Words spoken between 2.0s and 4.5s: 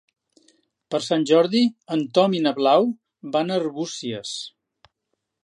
Tom i na Blau van a Arbúcies.